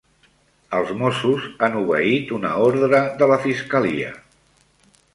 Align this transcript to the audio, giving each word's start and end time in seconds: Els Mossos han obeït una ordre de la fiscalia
Els 0.77 0.93
Mossos 1.01 1.45
han 1.67 1.77
obeït 1.83 2.33
una 2.39 2.57
ordre 2.71 3.05
de 3.23 3.31
la 3.35 3.41
fiscalia 3.49 4.13